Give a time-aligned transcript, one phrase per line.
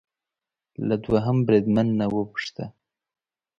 [0.87, 2.65] له دوهم بریدمن نه وپوښته